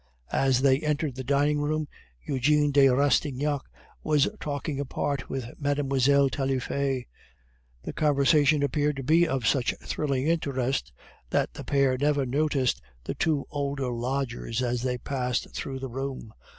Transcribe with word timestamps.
As 0.33 0.61
they 0.63 0.79
entered 0.79 1.13
the 1.13 1.23
dining 1.23 1.59
room, 1.59 1.87
Eugene 2.25 2.71
de 2.71 2.89
Rastignac 2.89 3.61
was 4.03 4.27
talking 4.39 4.79
apart 4.79 5.29
with 5.29 5.45
Mlle. 5.59 6.27
Taillefer; 6.27 7.03
the 7.83 7.93
conversation 7.93 8.63
appeared 8.63 8.95
to 8.95 9.03
be 9.03 9.27
of 9.27 9.45
such 9.45 9.75
thrilling 9.79 10.25
interest 10.25 10.91
that 11.29 11.53
the 11.53 11.63
pair 11.63 11.99
never 11.99 12.25
noticed 12.25 12.81
the 13.03 13.13
two 13.13 13.45
older 13.51 13.91
lodgers 13.91 14.63
as 14.63 14.81
they 14.81 14.97
passed 14.97 15.53
through 15.53 15.77
the 15.77 15.87
room. 15.87 16.33